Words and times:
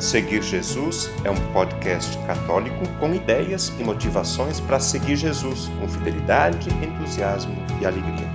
Seguir 0.00 0.42
Jesus 0.42 1.10
é 1.24 1.30
um 1.30 1.52
podcast 1.52 2.16
católico 2.26 2.88
com 2.98 3.14
ideias 3.14 3.70
e 3.78 3.84
motivações 3.84 4.58
para 4.58 4.80
seguir 4.80 5.14
Jesus 5.14 5.68
com 5.78 5.86
fidelidade, 5.86 6.70
entusiasmo 6.82 7.54
e 7.78 7.84
alegria. 7.84 8.26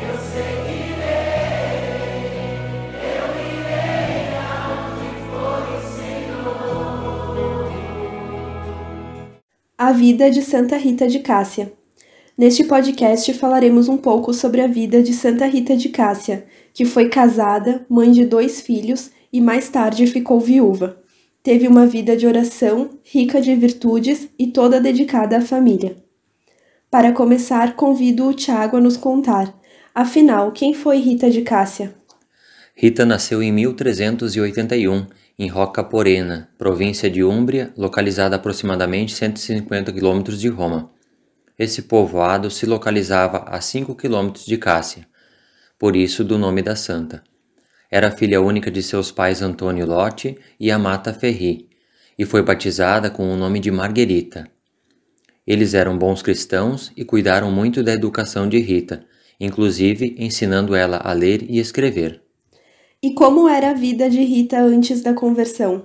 Eu 0.00 0.16
seguirei, 0.32 1.02
eu 3.04 3.28
irei 3.52 4.32
for 5.28 5.60
o 5.68 5.78
Senhor. 5.94 7.70
A 9.76 9.92
vida 9.92 10.30
de 10.30 10.40
Santa 10.40 10.78
Rita 10.78 11.06
de 11.06 11.18
Cássia. 11.18 11.70
Neste 12.36 12.64
podcast 12.64 13.34
falaremos 13.34 13.88
um 13.88 13.98
pouco 13.98 14.32
sobre 14.32 14.62
a 14.62 14.66
vida 14.66 15.02
de 15.02 15.12
Santa 15.12 15.44
Rita 15.44 15.76
de 15.76 15.90
Cássia, 15.90 16.46
que 16.72 16.86
foi 16.86 17.10
casada, 17.10 17.84
mãe 17.90 18.10
de 18.10 18.24
dois 18.24 18.62
filhos 18.62 19.10
e 19.32 19.40
mais 19.40 19.68
tarde 19.68 20.06
ficou 20.06 20.38
viúva. 20.38 21.00
Teve 21.42 21.66
uma 21.66 21.86
vida 21.86 22.16
de 22.16 22.26
oração, 22.26 22.90
rica 23.02 23.40
de 23.40 23.54
virtudes 23.54 24.28
e 24.38 24.46
toda 24.46 24.80
dedicada 24.80 25.38
à 25.38 25.40
família. 25.40 25.96
Para 26.90 27.10
começar, 27.10 27.74
convido 27.74 28.28
o 28.28 28.34
Tiago 28.34 28.76
a 28.76 28.80
nos 28.80 28.96
contar. 28.96 29.58
Afinal, 29.94 30.52
quem 30.52 30.74
foi 30.74 30.98
Rita 30.98 31.30
de 31.30 31.40
Cássia? 31.42 31.94
Rita 32.76 33.04
nasceu 33.04 33.42
em 33.42 33.50
1381, 33.50 35.06
em 35.38 35.48
Rocca 35.48 35.82
Porena, 35.82 36.50
província 36.56 37.10
de 37.10 37.24
Úmbria, 37.24 37.72
localizada 37.76 38.36
a 38.36 38.38
aproximadamente 38.38 39.14
150 39.14 39.92
quilômetros 39.92 40.40
de 40.40 40.48
Roma. 40.48 40.90
Esse 41.58 41.82
povoado 41.82 42.50
se 42.50 42.66
localizava 42.66 43.38
a 43.48 43.60
5 43.60 43.94
quilômetros 43.94 44.44
de 44.44 44.56
Cássia, 44.56 45.06
por 45.78 45.96
isso 45.96 46.22
do 46.22 46.38
nome 46.38 46.62
da 46.62 46.76
santa. 46.76 47.22
Era 47.94 48.10
filha 48.10 48.40
única 48.40 48.70
de 48.70 48.82
seus 48.82 49.12
pais 49.12 49.42
Antônio 49.42 49.84
Lotti 49.84 50.38
e 50.58 50.70
Amata 50.70 51.12
Ferri, 51.12 51.68
e 52.18 52.24
foi 52.24 52.42
batizada 52.42 53.10
com 53.10 53.30
o 53.30 53.36
nome 53.36 53.60
de 53.60 53.70
Marguerita. 53.70 54.48
Eles 55.46 55.74
eram 55.74 55.98
bons 55.98 56.22
cristãos 56.22 56.90
e 56.96 57.04
cuidaram 57.04 57.52
muito 57.52 57.82
da 57.82 57.92
educação 57.92 58.48
de 58.48 58.58
Rita, 58.58 59.04
inclusive 59.38 60.16
ensinando 60.18 60.74
ela 60.74 61.02
a 61.04 61.12
ler 61.12 61.44
e 61.50 61.58
escrever. 61.58 62.22
E 63.02 63.12
como 63.12 63.46
era 63.46 63.72
a 63.72 63.74
vida 63.74 64.08
de 64.08 64.22
Rita 64.22 64.58
antes 64.58 65.02
da 65.02 65.12
conversão? 65.12 65.84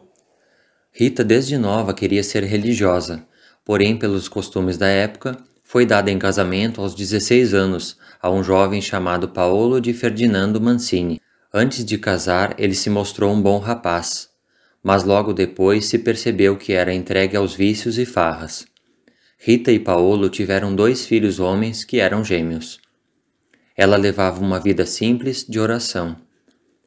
Rita, 0.93 1.25
desde 1.25 1.57
nova, 1.57 1.93
queria 1.93 2.23
ser 2.23 2.45
religiosa, 2.45 3.27
porém, 3.65 3.99
pelos 3.99 4.29
costumes 4.29 4.77
da 4.77 4.87
época, 4.87 5.35
foi 5.61 5.85
dada 5.85 6.09
em 6.09 6.17
casamento 6.17 6.79
aos 6.79 6.95
16 6.95 7.53
anos 7.53 7.97
a 8.21 8.31
um 8.31 8.41
jovem 8.41 8.81
chamado 8.81 9.27
Paolo 9.27 9.81
de 9.81 9.91
Ferdinando 9.93 10.61
Mancini, 10.61 11.19
Antes 11.59 11.83
de 11.83 11.97
casar, 11.97 12.53
ele 12.59 12.75
se 12.75 12.87
mostrou 12.87 13.33
um 13.33 13.41
bom 13.41 13.57
rapaz, 13.57 14.29
mas 14.83 15.03
logo 15.03 15.33
depois 15.33 15.85
se 15.85 15.97
percebeu 15.97 16.55
que 16.55 16.71
era 16.71 16.93
entregue 16.93 17.35
aos 17.35 17.55
vícios 17.55 17.97
e 17.97 18.05
farras. 18.05 18.67
Rita 19.39 19.71
e 19.71 19.79
Paolo 19.79 20.29
tiveram 20.29 20.75
dois 20.75 21.07
filhos 21.07 21.39
homens 21.39 21.83
que 21.83 21.99
eram 21.99 22.23
gêmeos. 22.23 22.79
Ela 23.75 23.97
levava 23.97 24.39
uma 24.39 24.59
vida 24.59 24.85
simples 24.85 25.43
de 25.49 25.59
oração. 25.59 26.15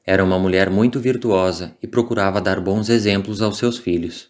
Era 0.07 0.23
uma 0.23 0.39
mulher 0.39 0.71
muito 0.71 1.01
virtuosa 1.01 1.77
e 1.83 1.89
procurava 1.89 2.41
dar 2.41 2.61
bons 2.61 2.89
exemplos 2.89 3.43
aos 3.43 3.59
seus 3.59 3.77
filhos. 3.77 4.29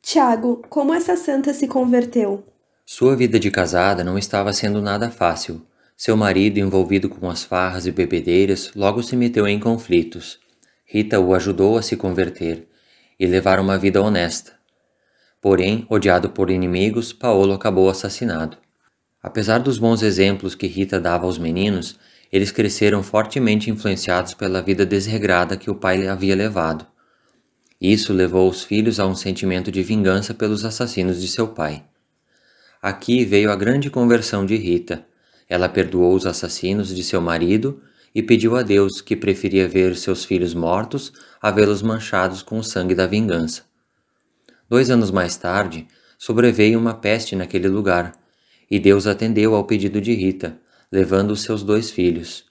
Tiago, 0.00 0.62
como 0.70 0.94
essa 0.94 1.16
santa 1.16 1.52
se 1.52 1.66
converteu? 1.66 2.46
Sua 2.86 3.16
vida 3.16 3.36
de 3.36 3.50
casada 3.50 4.04
não 4.04 4.16
estava 4.16 4.52
sendo 4.52 4.80
nada 4.80 5.10
fácil, 5.10 5.60
seu 5.96 6.16
marido, 6.16 6.58
envolvido 6.58 7.08
com 7.08 7.30
as 7.30 7.44
farras 7.44 7.86
e 7.86 7.92
bebedeiras, 7.92 8.72
logo 8.74 9.02
se 9.02 9.16
meteu 9.16 9.46
em 9.46 9.58
conflitos. 9.58 10.38
Rita 10.84 11.20
o 11.20 11.34
ajudou 11.34 11.78
a 11.78 11.82
se 11.82 11.96
converter 11.96 12.66
e 13.18 13.26
levar 13.26 13.60
uma 13.60 13.78
vida 13.78 14.02
honesta. 14.02 14.52
Porém, 15.40 15.86
odiado 15.88 16.30
por 16.30 16.50
inimigos, 16.50 17.12
Paolo 17.12 17.52
acabou 17.52 17.88
assassinado. 17.88 18.56
Apesar 19.22 19.58
dos 19.58 19.78
bons 19.78 20.02
exemplos 20.02 20.54
que 20.54 20.66
Rita 20.66 21.00
dava 21.00 21.26
aos 21.26 21.38
meninos, 21.38 21.98
eles 22.32 22.50
cresceram 22.50 23.02
fortemente 23.02 23.70
influenciados 23.70 24.34
pela 24.34 24.62
vida 24.62 24.84
desregrada 24.84 25.56
que 25.56 25.70
o 25.70 25.74
pai 25.74 26.08
havia 26.08 26.34
levado. 26.34 26.86
Isso 27.80 28.12
levou 28.12 28.48
os 28.48 28.62
filhos 28.62 28.98
a 28.98 29.06
um 29.06 29.14
sentimento 29.14 29.70
de 29.70 29.82
vingança 29.82 30.32
pelos 30.32 30.64
assassinos 30.64 31.20
de 31.20 31.28
seu 31.28 31.48
pai. 31.48 31.84
Aqui 32.80 33.24
veio 33.24 33.50
a 33.50 33.56
grande 33.56 33.90
conversão 33.90 34.44
de 34.46 34.56
Rita 34.56 35.04
ela 35.48 35.68
perdoou 35.68 36.14
os 36.14 36.26
assassinos 36.26 36.94
de 36.94 37.02
seu 37.02 37.20
marido 37.20 37.82
e 38.14 38.22
pediu 38.22 38.56
a 38.56 38.62
Deus 38.62 39.00
que 39.00 39.16
preferia 39.16 39.68
ver 39.68 39.96
seus 39.96 40.24
filhos 40.24 40.54
mortos 40.54 41.12
a 41.40 41.50
vê-los 41.50 41.82
manchados 41.82 42.42
com 42.42 42.58
o 42.58 42.64
sangue 42.64 42.94
da 42.94 43.06
vingança. 43.06 43.62
Dois 44.68 44.90
anos 44.90 45.10
mais 45.10 45.36
tarde, 45.36 45.86
sobreveio 46.18 46.78
uma 46.78 46.94
peste 46.94 47.34
naquele 47.34 47.68
lugar, 47.68 48.12
e 48.70 48.78
Deus 48.78 49.06
atendeu 49.06 49.54
ao 49.54 49.64
pedido 49.64 50.00
de 50.00 50.14
Rita, 50.14 50.58
levando 50.90 51.36
seus 51.36 51.62
dois 51.62 51.90
filhos. 51.90 52.46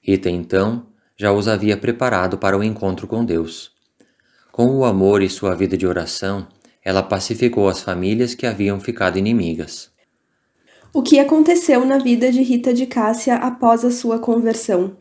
Rita, 0.00 0.30
então, 0.30 0.86
já 1.16 1.32
os 1.32 1.48
havia 1.48 1.76
preparado 1.76 2.38
para 2.38 2.56
o 2.56 2.62
encontro 2.62 3.06
com 3.06 3.24
Deus. 3.24 3.72
Com 4.52 4.66
o 4.76 4.84
amor 4.84 5.22
e 5.22 5.28
sua 5.28 5.54
vida 5.54 5.76
de 5.76 5.86
oração, 5.86 6.46
ela 6.82 7.02
pacificou 7.02 7.68
as 7.68 7.82
famílias 7.82 8.34
que 8.34 8.46
haviam 8.46 8.78
ficado 8.78 9.18
inimigas. 9.18 9.90
O 10.94 11.02
que 11.02 11.18
aconteceu 11.18 11.84
na 11.84 11.98
vida 11.98 12.30
de 12.30 12.40
Rita 12.40 12.72
de 12.72 12.86
Cássia 12.86 13.34
após 13.34 13.84
a 13.84 13.90
sua 13.90 14.20
conversão? 14.20 14.96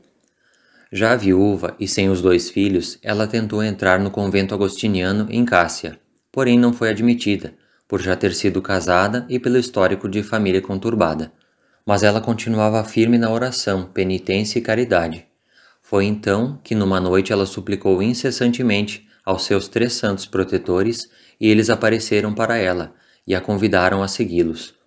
Já 0.92 1.16
viúva 1.16 1.76
e 1.80 1.88
sem 1.88 2.09
os 2.09 2.20
dois 2.20 2.50
filhos, 2.50 2.98
ela 3.04 3.28
tentou 3.28 3.64
entrar 3.64 4.00
no 4.00 4.09
convento 4.09 4.56
agostiniano 4.56 5.28
em 5.30 5.46
Cássia, 5.46 6.00
porém 6.31 6.58
não 6.58 6.74
foi 6.74 6.90
admitida, 6.90 7.54
por 7.88 8.02
já 8.02 8.16
ter 8.16 8.34
sido 8.34 8.59
casada 8.59 9.24
e 9.30 9.38
pelo 9.38 9.56
histórico 9.56 10.09
de 10.09 10.24
família 10.24 10.64
conturbada. 10.64 11.31
Mas 11.86 12.02
ela 12.02 12.20
continuava 12.20 12.84
firme 12.84 13.20
na 13.20 13.30
oração, 13.30 13.86
penitência 13.94 14.58
e 14.58 14.64
caridade. 14.64 15.28
Foi 15.80 16.06
então 16.06 16.60
que 16.64 16.74
numa 16.74 17.00
noite 17.00 17.31
ela 17.31 17.46
suplicou 17.46 18.02
incessantemente 18.02 19.08
aos 19.24 19.46
seus 19.46 19.68
três 19.68 19.94
santos 19.94 20.25
protetores 20.25 21.08
e 21.40 21.48
eles 21.48 21.70
apareceram 21.70 22.34
para 22.34 22.58
ela 22.58 22.96
e 23.28 23.36
a 23.36 23.40
convidaram 23.40 24.02
a 24.02 24.08
segui-los. 24.08 24.81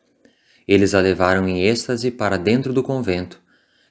Eles 0.67 0.95
a 0.95 1.01
levaram 1.01 1.49
em 1.49 1.63
êxtase 1.63 2.11
para 2.11 2.37
dentro 2.37 2.73
do 2.73 2.83
convento, 2.83 3.41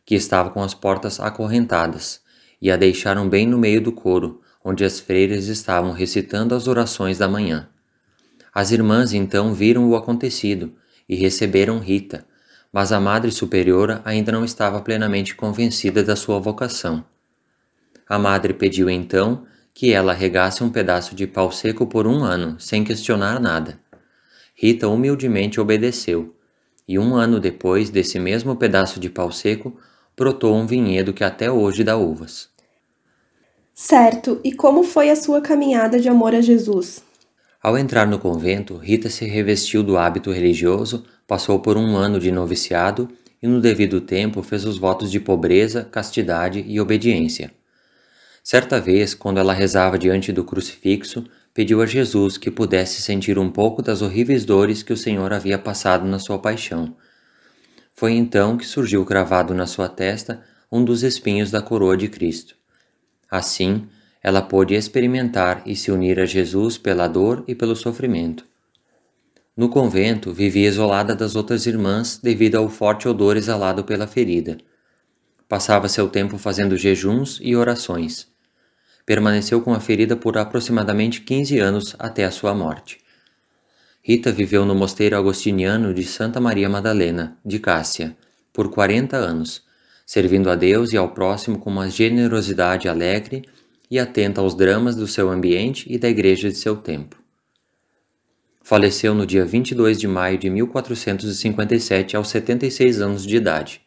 que 0.06 0.14
estava 0.14 0.50
com 0.50 0.62
as 0.62 0.74
portas 0.74 1.20
acorrentadas, 1.20 2.22
e 2.62 2.70
a 2.70 2.76
deixaram 2.76 3.30
bem 3.30 3.48
no 3.48 3.58
meio 3.58 3.80
do 3.80 3.92
coro, 3.92 4.42
onde 4.64 4.84
as 4.84 5.00
freiras 5.00 5.48
estavam 5.48 5.92
recitando 5.92 6.54
as 6.54 6.68
orações 6.68 7.18
da 7.18 7.28
manhã. 7.28 7.70
As 8.54 8.72
irmãs 8.72 9.14
então 9.14 9.54
viram 9.54 9.90
o 9.90 9.96
acontecido 9.96 10.74
e 11.08 11.16
receberam 11.16 11.80
Rita, 11.80 12.26
mas 12.74 12.92
a 12.92 13.00
Madre 13.00 13.32
Superiora 13.32 14.02
ainda 14.04 14.32
não 14.32 14.44
estava 14.44 14.82
plenamente 14.82 15.36
convencida 15.36 16.04
da 16.04 16.16
sua 16.16 16.40
vocação. 16.40 17.06
A 18.08 18.20
Madre 18.20 18.54
pediu 18.54 18.90
então 18.90 19.46
que 19.74 19.94
ela 19.94 20.14
regasse 20.14 20.64
um 20.64 20.70
pedaço 20.70 21.16
de 21.16 21.26
pau 21.26 21.52
seco 21.52 21.88
por 21.88 22.06
um 22.06 22.24
ano, 22.24 22.60
sem 22.60 22.84
questionar 22.84 23.40
nada. 23.40 23.80
Rita 24.54 24.88
humildemente 24.88 25.60
obedeceu 25.60 26.35
e 26.88 27.00
um 27.00 27.16
ano 27.16 27.40
depois 27.40 27.90
desse 27.90 28.20
mesmo 28.20 28.56
pedaço 28.56 29.00
de 29.00 29.10
pau 29.10 29.32
seco, 29.32 29.76
brotou 30.16 30.56
um 30.56 30.66
vinhedo 30.66 31.14
que 31.14 31.24
até 31.24 31.52
hoje 31.52 31.84
dá 31.84 31.98
uvas. 31.98 32.50
Certo, 33.74 34.40
e 34.44 34.54
como 34.54 34.84
foi 34.84 35.10
a 35.10 35.16
sua 35.16 35.42
caminhada 35.42 36.00
de 36.00 36.08
amor 36.08 36.34
a 36.34 36.42
Jesus? 36.42 37.04
Ao 37.62 37.78
entrar 37.78 38.08
no 38.08 38.20
convento, 38.20 38.78
Rita 38.78 39.10
se 39.10 39.26
revestiu 39.26 39.84
do 39.84 39.98
hábito 39.98 40.32
religioso, 40.32 41.04
passou 41.28 41.60
por 41.60 41.76
um 41.76 41.98
ano 41.98 42.20
de 42.20 42.32
noviciado 42.32 43.10
e, 43.42 43.48
no 43.48 43.60
devido 43.60 44.00
tempo, 44.00 44.42
fez 44.44 44.66
os 44.66 44.78
votos 44.78 45.12
de 45.12 45.20
pobreza, 45.20 45.84
castidade 45.84 46.64
e 46.66 46.80
obediência. 46.80 47.52
Certa 48.44 48.80
vez, 48.80 49.16
quando 49.16 49.40
ela 49.40 49.54
rezava 49.54 49.98
diante 49.98 50.32
do 50.32 50.44
crucifixo, 50.44 51.26
pediu 51.56 51.82
a 51.82 51.86
Jesus 51.86 52.38
que 52.38 52.52
pudesse 52.52 53.02
sentir 53.02 53.40
um 53.40 53.50
pouco 53.50 53.82
das 53.82 54.02
horríveis 54.02 54.44
dores 54.44 54.84
que 54.84 54.92
o 54.92 54.98
Senhor 54.98 55.32
havia 55.32 55.58
passado 55.58 56.06
na 56.06 56.20
sua 56.20 56.38
paixão. 56.38 56.94
Foi 57.94 58.12
então 58.12 58.58
que 58.58 58.66
surgiu 58.66 59.06
cravado 59.06 59.54
na 59.54 59.66
sua 59.66 59.88
testa 59.88 60.44
um 60.70 60.84
dos 60.84 61.02
espinhos 61.02 61.50
da 61.50 61.62
coroa 61.62 61.96
de 61.96 62.10
Cristo. 62.10 62.58
Assim, 63.32 63.88
ela 64.22 64.42
pôde 64.42 64.74
experimentar 64.74 65.64
e 65.66 65.78
se 65.78 65.90
unir 65.92 66.20
a 66.20 66.26
Jesus 66.26 66.78
pela 66.78 67.08
dor 67.08 67.42
e 67.48 67.56
pelo 67.56 67.76
sofrimento. 67.76 68.46
No 69.56 69.70
convento, 69.70 70.34
vivia 70.34 70.68
isolada 70.68 71.16
das 71.16 71.38
outras 71.38 71.66
irmãs 71.66 72.20
devido 72.22 72.56
ao 72.56 72.68
forte 72.68 73.08
odor 73.08 73.38
exalado 73.38 73.86
pela 73.86 74.08
ferida. 74.08 74.58
Passava 75.48 75.88
seu 75.88 76.10
tempo 76.10 76.38
fazendo 76.38 76.76
jejuns 76.76 77.40
e 77.42 77.56
orações 77.56 78.35
permaneceu 79.06 79.62
com 79.62 79.74
a 79.74 79.80
ferida 79.80 80.16
por 80.16 80.38
aproximadamente 80.38 81.22
15 81.22 81.60
anos 81.60 81.96
até 82.00 82.26
a 82.26 82.32
sua 82.32 82.54
morte. 82.54 82.98
Rita 84.02 84.32
viveu 84.32 84.66
no 84.66 84.76
mosteiro 84.76 85.18
agostiniano 85.18 85.94
de 85.94 86.04
Santa 86.04 86.40
Maria 86.40 86.70
Madalena, 86.70 87.38
de 87.46 87.60
Cássia, 87.60 88.16
por 88.52 88.70
40 88.70 89.18
anos, 89.18 89.64
servindo 90.06 90.50
a 90.50 90.56
Deus 90.56 90.94
e 90.94 90.98
ao 90.98 91.10
próximo 91.10 91.60
com 91.60 91.70
uma 91.70 91.90
generosidade 91.90 92.88
alegre 92.88 93.44
e 93.90 94.00
atenta 94.00 94.42
aos 94.42 94.56
dramas 94.56 94.96
do 94.96 95.08
seu 95.08 95.30
ambiente 95.30 95.86
e 95.92 95.98
da 95.98 96.10
igreja 96.10 96.50
de 96.50 96.56
seu 96.56 96.76
tempo. 96.76 97.18
Faleceu 98.62 99.14
no 99.14 99.26
dia 99.26 99.46
22 99.46 100.00
de 100.00 100.08
maio 100.08 100.38
de 100.40 100.50
1457 100.50 102.18
aos 102.18 102.30
76 102.30 103.02
anos 103.02 103.26
de 103.26 103.36
idade. 103.36 103.82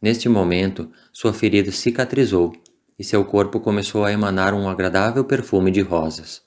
Neste 0.00 0.28
momento, 0.28 0.90
sua 1.12 1.32
ferida 1.32 1.70
cicatrizou 1.70 2.52
e 2.98 3.04
seu 3.04 3.24
corpo 3.24 3.60
começou 3.60 4.04
a 4.04 4.12
emanar 4.12 4.54
um 4.54 4.68
agradável 4.68 5.24
perfume 5.24 5.70
de 5.70 5.80
rosas. 5.80 6.42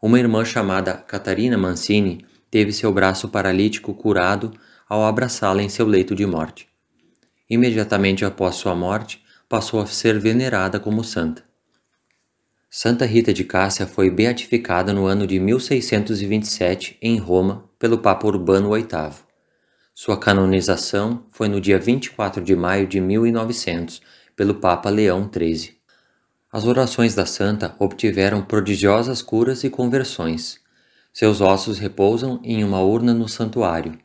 Uma 0.00 0.18
irmã 0.18 0.44
chamada 0.44 0.94
Catarina 0.94 1.58
Mancini 1.58 2.24
teve 2.50 2.72
seu 2.72 2.92
braço 2.92 3.28
paralítico 3.28 3.92
curado 3.94 4.52
ao 4.88 5.04
abraçá-la 5.04 5.62
em 5.62 5.68
seu 5.68 5.86
leito 5.86 6.14
de 6.14 6.24
morte. 6.24 6.68
Imediatamente 7.50 8.24
após 8.24 8.56
sua 8.56 8.74
morte, 8.74 9.22
passou 9.48 9.80
a 9.80 9.86
ser 9.86 10.18
venerada 10.18 10.78
como 10.78 11.02
santa. 11.02 11.42
Santa 12.70 13.06
Rita 13.06 13.32
de 13.32 13.44
Cássia 13.44 13.86
foi 13.86 14.10
beatificada 14.10 14.92
no 14.92 15.06
ano 15.06 15.26
de 15.26 15.40
1627 15.40 16.98
em 17.00 17.16
Roma 17.16 17.64
pelo 17.78 17.96
Papa 17.96 18.26
Urbano 18.26 18.72
VIII. 18.72 18.86
Sua 19.94 20.18
canonização 20.18 21.24
foi 21.30 21.48
no 21.48 21.60
dia 21.60 21.78
24 21.78 22.42
de 22.42 22.54
maio 22.54 22.86
de 22.86 23.00
1900 23.00 24.02
pelo 24.38 24.54
Papa 24.54 24.88
Leão 24.88 25.28
XIII. 25.28 25.76
As 26.52 26.64
orações 26.64 27.12
da 27.12 27.26
santa 27.26 27.74
obtiveram 27.76 28.40
prodigiosas 28.40 29.20
curas 29.20 29.64
e 29.64 29.68
conversões. 29.68 30.60
Seus 31.12 31.40
ossos 31.40 31.80
repousam 31.80 32.40
em 32.44 32.62
uma 32.62 32.80
urna 32.80 33.12
no 33.12 33.28
santuário. 33.28 33.98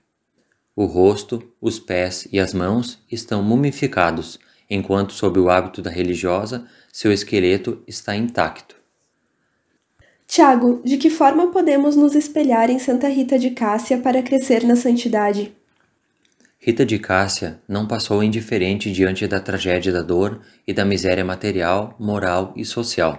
O 0.75 0.85
rosto, 0.85 1.53
os 1.61 1.77
pés 1.77 2.27
e 2.31 2.39
as 2.39 2.51
mãos 2.51 2.97
estão 3.11 3.43
mumificados, 3.43 4.39
enquanto, 4.67 5.13
sob 5.13 5.39
o 5.39 5.51
hábito 5.51 5.83
da 5.83 5.91
religiosa, 5.91 6.65
seu 6.91 7.13
esqueleto 7.13 7.83
está 7.87 8.15
intacto. 8.15 8.75
Tiago, 10.25 10.81
de 10.83 10.97
que 10.97 11.11
forma 11.11 11.51
podemos 11.51 11.95
nos 11.95 12.15
espelhar 12.15 12.71
em 12.71 12.79
Santa 12.79 13.07
Rita 13.07 13.37
de 13.37 13.51
Cássia 13.51 13.99
para 13.99 14.23
crescer 14.23 14.63
na 14.63 14.75
santidade? 14.75 15.55
Rita 16.65 16.85
de 16.85 16.97
Cássia 16.97 17.59
não 17.67 17.85
passou 17.85 18.23
indiferente 18.23 18.89
diante 18.89 19.27
da 19.27 19.41
tragédia 19.41 19.91
da 19.91 20.01
dor 20.01 20.39
e 20.65 20.71
da 20.71 20.85
miséria 20.85 21.25
material, 21.25 21.93
moral 21.99 22.53
e 22.55 22.63
social. 22.63 23.17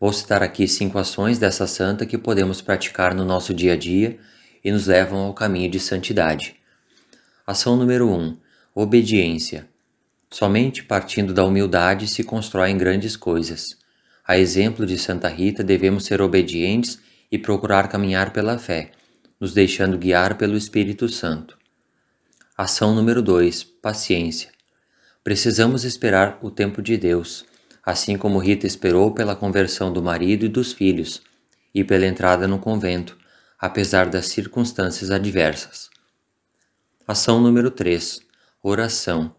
Vou 0.00 0.12
citar 0.12 0.42
aqui 0.42 0.66
cinco 0.66 0.98
ações 0.98 1.38
dessa 1.38 1.68
santa 1.68 2.04
que 2.04 2.18
podemos 2.18 2.60
praticar 2.60 3.14
no 3.14 3.24
nosso 3.24 3.54
dia 3.54 3.74
a 3.74 3.76
dia 3.76 4.18
e 4.64 4.72
nos 4.72 4.88
levam 4.88 5.20
ao 5.20 5.32
caminho 5.32 5.70
de 5.70 5.78
santidade. 5.78 6.56
Ação 7.46 7.76
número 7.76 8.08
1: 8.08 8.12
um, 8.12 8.36
Obediência. 8.74 9.68
Somente 10.28 10.82
partindo 10.82 11.32
da 11.32 11.44
humildade 11.44 12.08
se 12.08 12.24
constroem 12.24 12.76
grandes 12.76 13.16
coisas. 13.16 13.78
A 14.26 14.36
exemplo 14.36 14.84
de 14.84 14.98
Santa 14.98 15.28
Rita, 15.28 15.62
devemos 15.62 16.06
ser 16.06 16.20
obedientes 16.20 16.98
e 17.30 17.38
procurar 17.38 17.88
caminhar 17.88 18.32
pela 18.32 18.58
fé, 18.58 18.90
nos 19.38 19.54
deixando 19.54 19.96
guiar 19.96 20.36
pelo 20.36 20.56
Espírito 20.56 21.08
Santo. 21.08 21.61
Ação 22.56 22.94
número 22.94 23.22
2: 23.22 23.64
Paciência. 23.64 24.50
Precisamos 25.24 25.84
esperar 25.84 26.38
o 26.42 26.50
tempo 26.50 26.82
de 26.82 26.98
Deus, 26.98 27.46
assim 27.82 28.18
como 28.18 28.38
Rita 28.38 28.66
esperou 28.66 29.10
pela 29.14 29.34
conversão 29.34 29.90
do 29.90 30.02
marido 30.02 30.44
e 30.44 30.50
dos 30.50 30.70
filhos 30.70 31.22
e 31.74 31.82
pela 31.82 32.04
entrada 32.04 32.46
no 32.46 32.58
convento, 32.58 33.16
apesar 33.58 34.10
das 34.10 34.26
circunstâncias 34.26 35.10
adversas. 35.10 35.88
Ação 37.08 37.40
número 37.40 37.70
3: 37.70 38.20
Oração. 38.62 39.34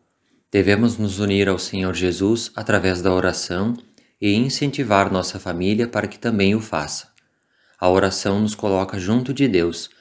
Devemos 0.52 0.98
nos 0.98 1.20
unir 1.20 1.48
ao 1.48 1.60
Senhor 1.60 1.94
Jesus 1.94 2.52
através 2.56 3.00
da 3.00 3.14
oração 3.14 3.78
e 4.20 4.34
incentivar 4.34 5.14
nossa 5.14 5.40
família 5.40 5.88
para 5.88 6.08
que 6.08 6.18
também 6.18 6.56
o 6.56 6.60
faça. 6.60 7.10
A 7.80 7.88
oração 7.88 8.40
nos 8.40 8.56
coloca 8.56 8.98
junto 8.98 9.32
de 9.32 9.48
Deus, 9.48 9.92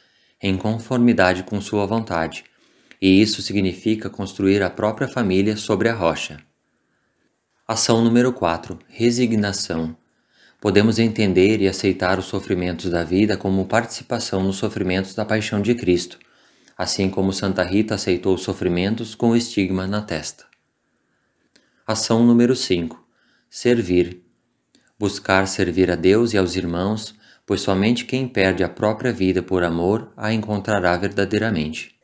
em 0.41 0.57
conformidade 0.57 1.43
com 1.43 1.61
Sua 1.61 1.85
vontade 1.85 2.45
e 3.03 3.21
isso 3.21 3.43
significa 3.43 4.09
construir 4.09 4.63
a 4.63 4.71
própria 4.71 5.09
família 5.09 5.57
sobre 5.57 5.89
a 5.89 5.93
rocha. 5.93 6.39
Ação 7.67 8.01
número 8.01 8.33
4: 8.33 8.79
Resignação. 8.87 9.97
Podemos 10.61 11.01
entender 11.01 11.61
e 11.61 11.67
aceitar 11.67 12.21
os 12.21 12.27
sofrimentos 12.27 12.89
da 12.89 13.03
vida 13.03 13.37
como 13.37 13.67
participação 13.67 14.45
nos 14.45 14.55
sofrimentos 14.55 15.17
da 15.17 15.25
paixão 15.25 15.61
de 15.61 15.75
Cristo, 15.75 16.17
assim 16.79 17.11
como 17.11 17.33
Santa 17.33 17.65
Rita 17.65 17.97
aceitou 17.97 18.37
os 18.37 18.43
sofrimentos 18.43 19.17
com 19.17 19.31
o 19.31 19.37
estigma 19.37 19.85
na 19.89 20.01
testa. 20.01 20.45
Ação 21.85 22.25
número 22.25 22.55
5: 22.55 23.05
Servir. 23.51 24.23
Buscar 24.97 25.49
servir 25.49 25.91
a 25.91 25.97
Deus 25.97 26.35
e 26.35 26.39
aos 26.39 26.55
irmãos, 26.55 27.17
pois 27.45 27.63
somente 27.63 28.05
quem 28.05 28.29
perde 28.29 28.63
a 28.63 28.69
própria 28.69 29.13
vida 29.13 29.43
por 29.43 29.65
amor 29.65 30.13
a 30.17 30.33
encontrará 30.33 30.97
verdadeiramente. 30.97 32.01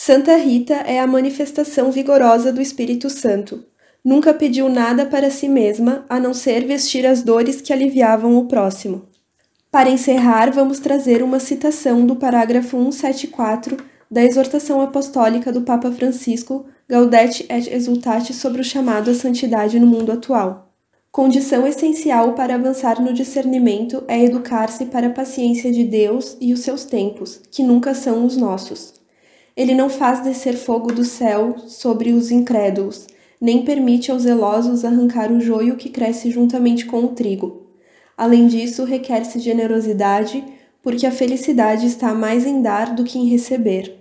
Santa 0.00 0.36
Rita 0.36 0.74
é 0.74 1.00
a 1.00 1.08
manifestação 1.08 1.90
vigorosa 1.90 2.52
do 2.52 2.62
Espírito 2.62 3.10
Santo. 3.10 3.64
Nunca 4.02 4.32
pediu 4.32 4.68
nada 4.68 5.04
para 5.04 5.28
si 5.28 5.48
mesma 5.48 6.06
a 6.08 6.20
não 6.20 6.32
ser 6.32 6.64
vestir 6.64 7.04
as 7.04 7.20
dores 7.20 7.60
que 7.60 7.72
aliviavam 7.72 8.38
o 8.38 8.46
próximo. 8.46 9.06
Para 9.72 9.90
encerrar, 9.90 10.52
vamos 10.52 10.78
trazer 10.78 11.20
uma 11.20 11.40
citação 11.40 12.06
do 12.06 12.14
parágrafo 12.14 12.78
174 12.78 13.76
da 14.08 14.24
exortação 14.24 14.80
apostólica 14.80 15.52
do 15.52 15.62
Papa 15.62 15.90
Francisco 15.90 16.66
Gaudete 16.88 17.44
et 17.50 17.68
Exultate 17.68 18.32
sobre 18.32 18.60
o 18.60 18.64
chamado 18.64 19.10
à 19.10 19.14
santidade 19.14 19.80
no 19.80 19.86
mundo 19.86 20.12
atual. 20.12 20.72
Condição 21.10 21.66
essencial 21.66 22.34
para 22.34 22.54
avançar 22.54 23.02
no 23.02 23.12
discernimento 23.12 24.04
é 24.06 24.24
educar-se 24.24 24.86
para 24.86 25.08
a 25.08 25.12
paciência 25.12 25.72
de 25.72 25.82
Deus 25.82 26.36
e 26.40 26.52
os 26.52 26.60
seus 26.60 26.84
tempos, 26.84 27.40
que 27.50 27.64
nunca 27.64 27.94
são 27.94 28.24
os 28.24 28.36
nossos. 28.36 28.97
Ele 29.58 29.74
não 29.74 29.90
faz 29.90 30.22
descer 30.22 30.54
fogo 30.54 30.92
do 30.92 31.04
céu 31.04 31.56
sobre 31.66 32.12
os 32.12 32.30
incrédulos, 32.30 33.08
nem 33.40 33.64
permite 33.64 34.08
aos 34.08 34.22
zelosos 34.22 34.84
arrancar 34.84 35.32
o 35.32 35.40
joio 35.40 35.74
que 35.74 35.88
cresce 35.88 36.30
juntamente 36.30 36.86
com 36.86 37.00
o 37.00 37.08
trigo. 37.08 37.66
Além 38.16 38.46
disso, 38.46 38.84
requer-se 38.84 39.40
generosidade, 39.40 40.44
porque 40.80 41.04
a 41.04 41.10
felicidade 41.10 41.86
está 41.86 42.14
mais 42.14 42.46
em 42.46 42.62
dar 42.62 42.94
do 42.94 43.02
que 43.02 43.18
em 43.18 43.26
receber. 43.26 43.98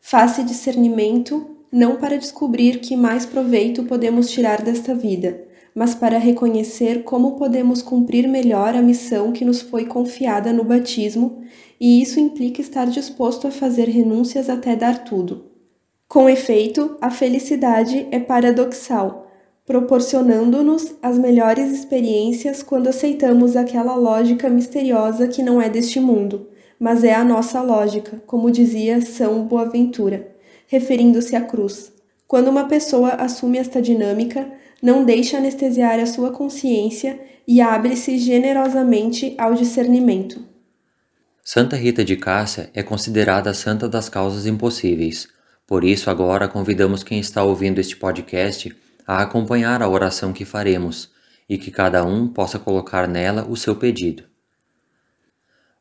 Faça 0.00 0.42
discernimento, 0.42 1.46
não 1.70 1.94
para 1.94 2.18
descobrir 2.18 2.80
que 2.80 2.96
mais 2.96 3.24
proveito 3.24 3.84
podemos 3.84 4.28
tirar 4.28 4.60
desta 4.60 4.92
vida, 4.92 5.44
mas 5.72 5.94
para 5.94 6.18
reconhecer 6.18 7.04
como 7.04 7.36
podemos 7.36 7.80
cumprir 7.80 8.26
melhor 8.26 8.74
a 8.74 8.82
missão 8.82 9.30
que 9.30 9.44
nos 9.44 9.60
foi 9.60 9.86
confiada 9.86 10.52
no 10.52 10.64
batismo 10.64 11.44
e 11.80 12.02
isso 12.02 12.20
implica 12.20 12.60
estar 12.60 12.84
disposto 12.86 13.48
a 13.48 13.50
fazer 13.50 13.88
renúncias 13.88 14.50
até 14.50 14.76
dar 14.76 15.02
tudo. 15.02 15.46
Com 16.06 16.28
efeito, 16.28 16.98
a 17.00 17.10
felicidade 17.10 18.06
é 18.10 18.18
paradoxal, 18.18 19.30
proporcionando-nos 19.64 20.94
as 21.00 21.16
melhores 21.16 21.72
experiências 21.72 22.62
quando 22.62 22.88
aceitamos 22.88 23.56
aquela 23.56 23.94
lógica 23.94 24.50
misteriosa 24.50 25.28
que 25.28 25.42
não 25.42 25.62
é 25.62 25.70
deste 25.70 26.00
mundo, 26.00 26.48
mas 26.78 27.04
é 27.04 27.14
a 27.14 27.24
nossa 27.24 27.62
lógica, 27.62 28.22
como 28.26 28.50
dizia 28.50 29.00
São 29.00 29.44
Boaventura, 29.46 30.34
referindo-se 30.66 31.36
à 31.36 31.40
cruz. 31.40 31.92
Quando 32.26 32.48
uma 32.48 32.64
pessoa 32.64 33.10
assume 33.10 33.58
esta 33.58 33.80
dinâmica, 33.80 34.50
não 34.82 35.04
deixa 35.04 35.38
anestesiar 35.38 36.00
a 36.00 36.06
sua 36.06 36.32
consciência 36.32 37.20
e 37.46 37.60
abre-se 37.60 38.18
generosamente 38.18 39.34
ao 39.38 39.54
discernimento. 39.54 40.49
Santa 41.42 41.74
Rita 41.74 42.04
de 42.04 42.16
Cássia 42.16 42.70
é 42.74 42.82
considerada 42.82 43.50
a 43.50 43.54
santa 43.54 43.88
das 43.88 44.08
causas 44.08 44.46
impossíveis. 44.46 45.28
Por 45.66 45.84
isso, 45.84 46.10
agora 46.10 46.46
convidamos 46.46 47.02
quem 47.02 47.18
está 47.18 47.42
ouvindo 47.42 47.78
este 47.78 47.96
podcast 47.96 48.76
a 49.06 49.22
acompanhar 49.22 49.82
a 49.82 49.88
oração 49.88 50.32
que 50.32 50.44
faremos 50.44 51.10
e 51.48 51.56
que 51.56 51.70
cada 51.70 52.04
um 52.04 52.28
possa 52.28 52.58
colocar 52.58 53.08
nela 53.08 53.46
o 53.48 53.56
seu 53.56 53.74
pedido. 53.74 54.24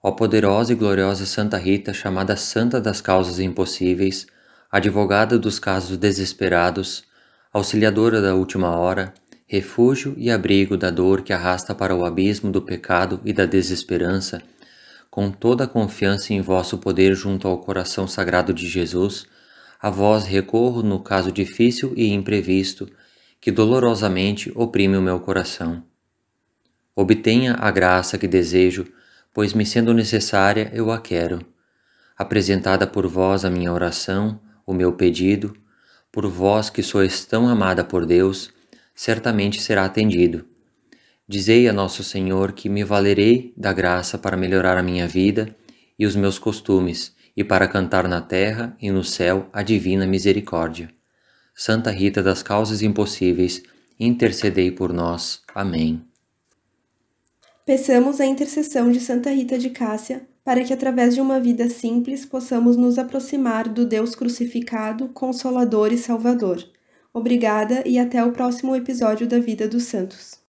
Ó 0.01 0.12
poderosa 0.12 0.72
e 0.72 0.75
gloriosa 0.75 1.25
Santa 1.25 1.58
Rita, 1.58 1.94
chamada 1.94 2.36
Santa 2.38 2.80
das 2.80 3.01
Causas 3.01 3.38
Impossíveis, 3.38 4.28
advogada 4.72 5.38
dos 5.38 5.60
casos 5.60 5.98
desesperados, 5.98 7.04
auxiliadora 7.51 8.22
da 8.22 8.34
última 8.34 8.78
hora, 8.78 9.13
refúgio 9.46 10.16
e 10.18 10.32
abrigo 10.32 10.78
da 10.78 10.89
dor 10.89 11.22
que 11.22 11.34
arrasta 11.34 11.75
para 11.75 11.94
o 11.94 12.06
abismo 12.06 12.50
do 12.50 12.62
pecado 12.62 13.20
e 13.25 13.34
da 13.34 13.46
desesperança, 13.46 14.42
com 15.10 15.32
toda 15.32 15.63
a 15.63 15.68
confiança 15.68 16.34
em 16.34 16.42
vosso 16.42 16.78
poder 16.78 17.16
junto 17.16 17.48
ao 17.48 17.58
coração 17.58 18.08
sagrado 18.08 18.54
de 18.54 18.68
Jesus, 18.68 19.25
a 19.82 19.89
vós 19.89 20.25
recorro 20.25 20.84
no 20.84 21.00
caso 21.00 21.32
difícil 21.32 21.94
e 21.96 22.13
imprevisto 22.13 22.89
que 23.42 23.51
dolorosamente 23.51 24.51
oprime 24.56 24.98
o 24.98 25.01
meu 25.01 25.20
coração. 25.20 25.84
Obtenha 26.96 27.56
a 27.58 27.72
graça 27.72 28.18
que 28.18 28.28
desejo, 28.28 28.86
pois 29.34 29.54
me 29.54 29.66
sendo 29.66 29.94
necessária 29.94 30.70
eu 30.74 30.92
a 30.92 31.00
quero. 31.00 31.39
Apresentada 32.18 32.86
por 32.86 33.08
vós 33.08 33.46
a 33.46 33.50
minha 33.50 33.72
oração, 33.72 34.42
o 34.66 34.74
meu 34.74 34.92
pedido, 34.94 35.56
por 36.12 36.28
vós 36.28 36.70
que 36.70 36.84
sois 36.84 37.24
tão 37.24 37.48
amada 37.48 37.84
por 37.84 38.06
Deus, 38.06 38.51
certamente 38.94 39.62
será 39.62 39.86
atendido. 39.86 40.46
Dizei 41.32 41.70
a 41.70 41.74
Nosso 41.74 42.04
Senhor 42.04 42.54
que 42.54 42.68
me 42.68 42.84
valerei 42.84 43.54
da 43.56 43.72
graça 43.72 44.18
para 44.18 44.36
melhorar 44.36 44.80
a 44.80 44.82
minha 44.82 45.08
vida 45.08 45.56
e 46.00 46.04
os 46.08 46.16
meus 46.16 46.40
costumes, 46.40 47.14
e 47.38 47.44
para 47.44 47.68
cantar 47.68 48.08
na 48.08 48.20
terra 48.20 48.76
e 48.82 48.90
no 48.90 49.04
céu 49.04 49.48
a 49.54 49.62
divina 49.62 50.08
misericórdia. 50.08 50.90
Santa 51.54 51.92
Rita 51.92 52.24
das 52.24 52.42
Causas 52.42 52.82
Impossíveis, 52.82 53.62
intercedei 54.00 54.72
por 54.72 54.92
nós. 54.92 55.44
Amém. 55.54 56.02
Peçamos 57.64 58.20
a 58.20 58.26
intercessão 58.26 58.92
de 58.92 59.00
Santa 59.00 59.30
Rita 59.30 59.60
de 59.60 59.70
Cássia 59.70 60.28
para 60.44 60.64
que, 60.64 60.74
através 60.74 61.14
de 61.14 61.22
uma 61.22 61.40
vida 61.40 61.70
simples, 61.70 62.26
possamos 62.26 62.76
nos 62.76 62.98
aproximar 62.98 63.70
do 63.70 63.86
Deus 63.86 64.16
crucificado, 64.16 65.10
Consolador 65.10 65.94
e 65.94 65.98
Salvador. 66.00 66.58
Obrigada 67.14 67.84
e 67.86 68.00
até 68.00 68.26
o 68.26 68.32
próximo 68.32 68.76
episódio 68.76 69.28
da 69.28 69.38
Vida 69.38 69.68
dos 69.68 69.84
Santos. 69.84 70.49